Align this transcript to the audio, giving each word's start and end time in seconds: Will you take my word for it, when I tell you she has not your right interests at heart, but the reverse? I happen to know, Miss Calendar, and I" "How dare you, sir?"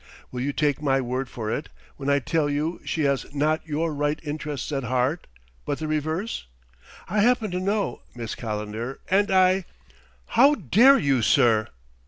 Will 0.31 0.41
you 0.41 0.51
take 0.51 0.81
my 0.81 0.99
word 0.99 1.29
for 1.29 1.51
it, 1.51 1.69
when 1.95 2.09
I 2.09 2.17
tell 2.17 2.49
you 2.49 2.81
she 2.83 3.03
has 3.03 3.31
not 3.35 3.67
your 3.67 3.93
right 3.93 4.19
interests 4.23 4.71
at 4.71 4.83
heart, 4.85 5.27
but 5.63 5.77
the 5.77 5.87
reverse? 5.87 6.47
I 7.07 7.19
happen 7.19 7.51
to 7.51 7.59
know, 7.59 8.01
Miss 8.15 8.33
Calendar, 8.33 8.99
and 9.11 9.29
I" 9.29 9.65
"How 10.39 10.55
dare 10.55 10.97
you, 10.97 11.21
sir?" 11.21 11.67